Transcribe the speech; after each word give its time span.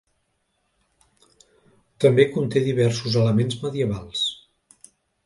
També 2.05 2.25
conté 2.37 2.63
diversos 2.69 3.19
elements 3.25 3.59
medievals. 3.67 4.25